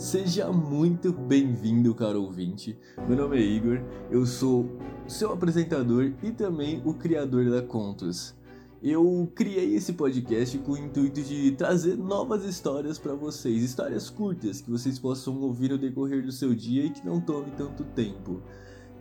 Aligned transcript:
Seja 0.00 0.50
muito 0.50 1.12
bem-vindo, 1.12 1.94
caro 1.94 2.22
ouvinte. 2.22 2.74
Meu 3.06 3.18
nome 3.18 3.36
é 3.36 3.42
Igor, 3.42 3.82
eu 4.10 4.24
sou 4.24 4.78
seu 5.06 5.30
apresentador 5.30 6.14
e 6.22 6.30
também 6.30 6.80
o 6.86 6.94
criador 6.94 7.50
da 7.50 7.60
Contos. 7.60 8.34
Eu 8.82 9.30
criei 9.34 9.74
esse 9.74 9.92
podcast 9.92 10.56
com 10.60 10.72
o 10.72 10.78
intuito 10.78 11.20
de 11.20 11.50
trazer 11.50 11.98
novas 11.98 12.46
histórias 12.46 12.98
para 12.98 13.14
vocês, 13.14 13.62
histórias 13.62 14.08
curtas 14.08 14.62
que 14.62 14.70
vocês 14.70 14.98
possam 14.98 15.38
ouvir 15.38 15.68
no 15.68 15.76
decorrer 15.76 16.24
do 16.24 16.32
seu 16.32 16.54
dia 16.54 16.86
e 16.86 16.90
que 16.90 17.04
não 17.04 17.20
tome 17.20 17.50
tanto 17.50 17.84
tempo. 17.84 18.42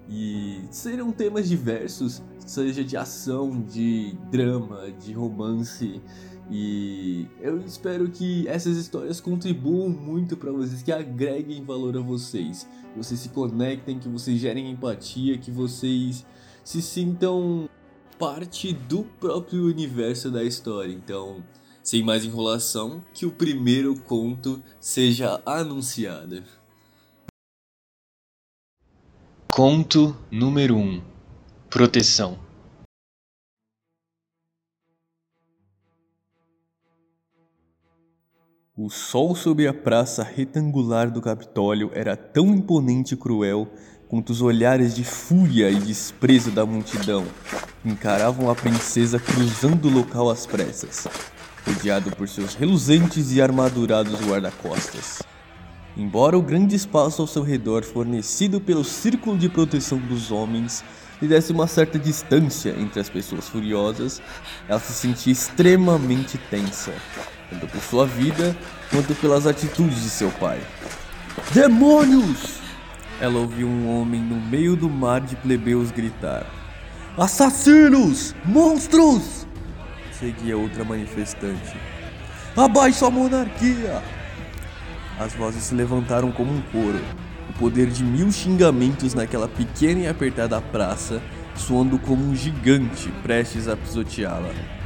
E 0.10 0.60
serão 0.70 1.14
temas 1.14 1.48
diversos, 1.48 2.22
seja 2.40 2.84
de 2.84 2.98
ação, 2.98 3.62
de 3.62 4.18
drama, 4.30 4.92
de 4.92 5.14
romance. 5.14 6.02
E 6.52 7.28
eu 7.40 7.60
espero 7.64 8.10
que 8.10 8.48
essas 8.48 8.76
histórias 8.76 9.22
contribuam 9.22 9.88
muito 9.88 10.36
para 10.36 10.52
vocês, 10.52 10.82
que 10.82 10.92
agreguem 10.92 11.64
valor 11.64 11.96
a 11.96 12.02
vocês, 12.02 12.68
vocês 12.96 13.20
se 13.20 13.30
conectem, 13.30 14.00
que 14.00 14.10
vocês 14.10 14.40
gerem 14.40 14.72
empatia, 14.72 15.38
que 15.38 15.52
vocês 15.52 16.26
se 16.64 16.82
sintam 16.82 17.70
parte 18.18 18.74
do 18.74 19.04
próprio 19.20 19.68
universo 19.68 20.32
da 20.32 20.44
história. 20.44 20.92
Então, 20.92 21.44
sem 21.84 22.04
mais 22.04 22.26
enrolação, 22.26 23.02
que 23.14 23.28
o 23.28 23.32
primeiro 23.32 23.96
conto 24.02 24.62
seja 24.80 25.40
anunciado. 25.46 26.44
Conto 29.48 30.16
número 30.32 30.78
1 30.78 30.80
um. 30.80 31.02
Proteção 31.70 32.49
O 38.82 38.90
sol 38.90 39.36
sobre 39.36 39.68
a 39.68 39.74
praça 39.74 40.24
retangular 40.24 41.12
do 41.12 41.22
Capitólio 41.22 41.92
era 41.94 42.16
tão 42.16 42.48
imponente 42.56 43.14
e 43.14 43.18
cruel 43.18 43.68
quanto 44.08 44.30
os 44.30 44.42
olhares 44.42 44.96
de 44.96 45.04
fúria 45.04 45.70
e 45.70 45.76
desprezo 45.76 46.50
da 46.50 46.66
multidão 46.66 47.26
encaravam 47.84 48.50
a 48.50 48.56
princesa 48.56 49.20
cruzando 49.20 49.90
o 49.90 49.92
local 49.92 50.30
às 50.30 50.46
pressas, 50.46 51.10
rodeado 51.68 52.10
por 52.16 52.30
seus 52.30 52.56
reluzentes 52.56 53.34
e 53.34 53.42
armadurados 53.42 54.18
guarda-costas. 54.22 55.22
Embora 55.98 56.38
o 56.38 56.42
grande 56.42 56.74
espaço 56.74 57.22
ao 57.22 57.28
seu 57.28 57.44
redor, 57.44 57.84
fornecido 57.84 58.62
pelo 58.62 58.86
círculo 58.86 59.38
de 59.38 59.50
proteção 59.50 59.98
dos 59.98 60.32
homens, 60.32 60.86
lhe 61.22 61.28
desse 61.28 61.52
uma 61.52 61.68
certa 61.68 62.00
distância 62.00 62.74
entre 62.80 63.02
as 63.02 63.10
pessoas 63.10 63.50
furiosas, 63.50 64.22
ela 64.70 64.80
se 64.80 64.94
sentia 64.94 65.34
extremamente 65.34 66.38
tensa, 66.50 66.94
tanto 67.50 67.68
por 67.68 67.82
sua 67.82 68.06
vida 68.06 68.56
quanto 68.92 69.14
pelas 69.16 69.48
atitudes 69.48 70.02
de 70.02 70.10
seu 70.10 70.32
pai. 70.32 70.60
Demônios! 71.54 72.60
Ela 73.20 73.40
ouviu 73.40 73.68
um 73.68 74.00
homem 74.00 74.22
no 74.22 74.40
meio 74.40 74.76
do 74.76 74.90
mar 74.90 75.20
de 75.20 75.36
plebeus 75.36 75.92
gritar: 75.92 76.46
Assassinos! 77.18 78.34
Monstros! 78.46 79.46
Seguia 80.12 80.58
outra 80.58 80.84
manifestante: 80.84 81.76
Abaixo 82.56 83.06
a 83.06 83.12
monarquia! 83.12 84.02
As 85.20 85.34
vozes 85.34 85.64
se 85.64 85.76
levantaram 85.76 86.32
como 86.32 86.54
um 86.54 86.62
coro, 86.72 87.00
o 87.50 87.54
poder 87.60 87.88
de 87.88 88.04
mil 88.06 88.32
xingamentos 88.32 89.14
naquela 89.14 89.50
pequena 89.50 90.02
e 90.02 90.08
apertada 90.08 90.62
praça, 90.62 91.22
soando 91.56 92.00
como 92.00 92.24
um 92.24 92.34
gigante 92.34 93.12
prestes 93.22 93.68
a 93.68 93.76
pisoteá-la. 93.76 94.79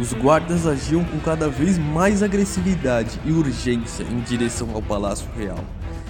Os 0.00 0.12
guardas 0.14 0.66
agiam 0.66 1.04
com 1.04 1.20
cada 1.20 1.48
vez 1.48 1.76
mais 1.76 2.22
agressividade 2.22 3.20
e 3.24 3.32
urgência 3.32 4.02
em 4.04 4.20
direção 4.20 4.70
ao 4.74 4.80
Palácio 4.80 5.28
Real. 5.36 5.62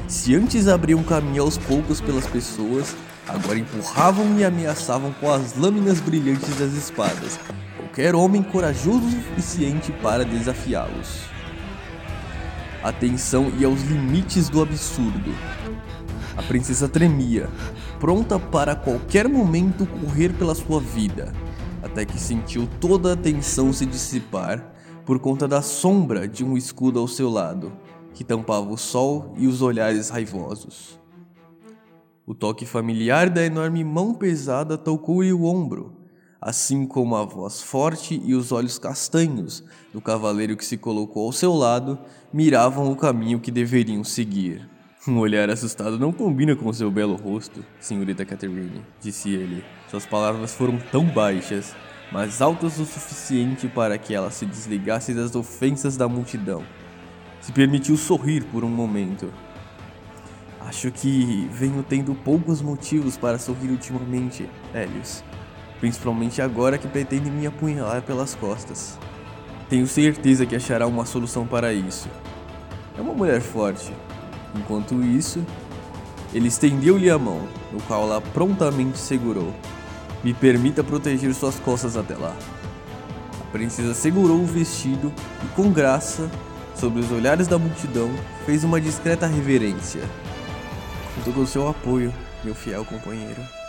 Se 0.06 0.34
antes 0.34 0.68
abriam 0.68 1.02
caminho 1.02 1.42
aos 1.42 1.58
poucos 1.58 2.00
pelas 2.00 2.26
pessoas, 2.26 2.94
agora 3.26 3.58
empurravam 3.58 4.38
e 4.38 4.44
ameaçavam 4.44 5.12
com 5.20 5.30
as 5.30 5.56
lâminas 5.56 6.00
brilhantes 6.00 6.56
das 6.56 6.72
espadas 6.72 7.38
qualquer 7.90 8.14
homem 8.14 8.40
corajoso 8.40 9.04
o 9.04 9.10
suficiente 9.10 9.90
para 10.00 10.24
desafiá-los. 10.24 11.22
A 12.82 12.92
tensão 12.92 13.52
ia 13.58 13.66
aos 13.66 13.82
limites 13.82 14.48
do 14.48 14.62
absurdo. 14.62 15.34
A 16.36 16.42
princesa 16.42 16.88
tremia, 16.88 17.48
pronta 17.98 18.38
para 18.38 18.72
a 18.72 18.76
qualquer 18.76 19.28
momento 19.28 19.84
correr 19.86 20.32
pela 20.32 20.54
sua 20.54 20.80
vida, 20.80 21.32
até 21.82 22.04
que 22.04 22.18
sentiu 22.18 22.68
toda 22.80 23.12
a 23.12 23.16
tensão 23.16 23.72
se 23.72 23.86
dissipar 23.86 24.74
por 25.04 25.18
conta 25.18 25.48
da 25.48 25.62
sombra 25.62 26.28
de 26.28 26.44
um 26.44 26.56
escudo 26.56 26.98
ao 26.98 27.08
seu 27.08 27.28
lado, 27.28 27.72
que 28.14 28.22
tampava 28.22 28.70
o 28.70 28.76
sol 28.76 29.34
e 29.36 29.46
os 29.46 29.62
olhares 29.62 30.08
raivosos. 30.08 31.00
O 32.26 32.34
toque 32.34 32.64
familiar 32.64 33.28
da 33.28 33.44
enorme 33.44 33.82
mão 33.82 34.14
pesada 34.14 34.78
tocou-lhe 34.78 35.32
o 35.32 35.44
ombro, 35.44 35.96
assim 36.40 36.86
como 36.86 37.16
a 37.16 37.24
voz 37.24 37.60
forte 37.60 38.20
e 38.24 38.34
os 38.34 38.52
olhos 38.52 38.78
castanhos 38.78 39.64
do 39.92 40.00
cavaleiro 40.00 40.56
que 40.56 40.64
se 40.64 40.76
colocou 40.76 41.26
ao 41.26 41.32
seu 41.32 41.52
lado 41.54 41.98
miravam 42.32 42.90
o 42.90 42.96
caminho 42.96 43.40
que 43.40 43.50
deveriam 43.50 44.04
seguir. 44.04 44.68
Um 45.08 45.18
olhar 45.18 45.48
assustado 45.48 45.98
não 45.98 46.12
combina 46.12 46.54
com 46.54 46.72
seu 46.72 46.90
belo 46.90 47.16
rosto, 47.16 47.64
senhorita 47.78 48.24
Catherine, 48.24 48.82
disse 49.00 49.30
ele. 49.30 49.64
Suas 49.88 50.04
palavras 50.04 50.54
foram 50.54 50.78
tão 50.92 51.04
baixas, 51.04 51.74
mas 52.12 52.42
altas 52.42 52.78
o 52.78 52.84
suficiente 52.84 53.66
para 53.66 53.96
que 53.96 54.14
ela 54.14 54.30
se 54.30 54.44
desligasse 54.44 55.14
das 55.14 55.34
ofensas 55.34 55.96
da 55.96 56.06
multidão. 56.06 56.62
Se 57.40 57.50
permitiu 57.50 57.96
sorrir 57.96 58.44
por 58.44 58.62
um 58.62 58.68
momento. 58.68 59.32
Acho 60.60 60.90
que 60.90 61.48
venho 61.50 61.82
tendo 61.82 62.14
poucos 62.14 62.60
motivos 62.60 63.16
para 63.16 63.38
sorrir 63.38 63.70
ultimamente, 63.70 64.48
Helios 64.74 65.24
principalmente 65.80 66.42
agora 66.42 66.78
que 66.78 66.86
pretende 66.86 67.30
me 67.30 67.46
apunhalar 67.46 68.02
pelas 68.02 68.34
costas. 68.34 68.98
Tenho 69.68 69.86
certeza 69.86 70.44
que 70.44 70.54
achará 70.54 70.86
uma 70.86 71.06
solução 71.06 71.46
para 71.46 71.72
isso. 71.72 72.08
É 72.96 73.00
uma 73.00 73.14
mulher 73.14 73.40
forte. 73.40 73.90
Enquanto 74.54 75.02
isso, 75.02 75.44
ele 76.32 76.48
estendeu-lhe 76.48 77.10
a 77.10 77.18
mão, 77.18 77.42
no 77.72 77.80
qual 77.82 78.04
ela 78.04 78.20
prontamente 78.20 78.98
segurou. 78.98 79.52
Me 80.22 80.34
permita 80.34 80.84
proteger 80.84 81.34
suas 81.34 81.56
costas 81.56 81.96
até 81.96 82.16
lá. 82.16 82.34
A 83.40 83.52
princesa 83.52 83.94
segurou 83.94 84.40
o 84.40 84.46
vestido 84.46 85.12
e, 85.44 85.48
com 85.54 85.72
graça, 85.72 86.30
sobre 86.74 87.00
os 87.00 87.10
olhares 87.10 87.48
da 87.48 87.58
multidão, 87.58 88.10
fez 88.46 88.64
uma 88.64 88.80
discreta 88.80 89.26
reverência. 89.26 90.02
Conto 91.16 91.32
com 91.32 91.46
seu 91.46 91.68
apoio, 91.68 92.12
meu 92.44 92.54
fiel 92.54 92.84
companheiro. 92.84 93.59